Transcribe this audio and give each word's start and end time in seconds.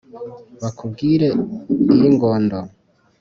Bakubwire 0.61 1.27
iy‘Ingondo, 1.95 2.57